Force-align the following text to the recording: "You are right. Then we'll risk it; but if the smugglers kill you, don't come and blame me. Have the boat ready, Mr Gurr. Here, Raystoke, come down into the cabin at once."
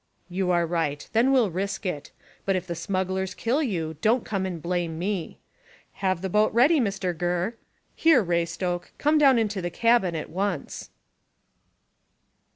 "You 0.29 0.49
are 0.49 0.65
right. 0.65 1.07
Then 1.13 1.31
we'll 1.31 1.51
risk 1.51 1.85
it; 1.85 2.09
but 2.43 2.55
if 2.55 2.65
the 2.65 2.73
smugglers 2.73 3.35
kill 3.35 3.61
you, 3.61 3.97
don't 4.01 4.25
come 4.25 4.47
and 4.47 4.59
blame 4.59 4.97
me. 4.97 5.37
Have 6.01 6.23
the 6.23 6.27
boat 6.29 6.51
ready, 6.53 6.79
Mr 6.79 7.15
Gurr. 7.15 7.53
Here, 7.95 8.23
Raystoke, 8.23 8.93
come 8.97 9.19
down 9.19 9.37
into 9.37 9.61
the 9.61 9.69
cabin 9.69 10.15
at 10.15 10.31
once." 10.31 10.89